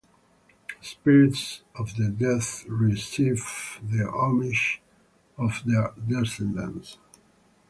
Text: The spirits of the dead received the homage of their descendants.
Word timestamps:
The 0.81 0.87
spirits 0.87 1.61
of 1.75 1.95
the 1.95 2.09
dead 2.09 2.41
received 2.67 3.43
the 3.87 4.09
homage 4.09 4.81
of 5.37 5.61
their 5.63 5.93
descendants. 6.07 6.97